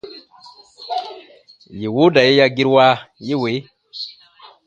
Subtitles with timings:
[1.79, 2.87] Yè wooda ye ya gerua
[3.27, 3.59] ye wee: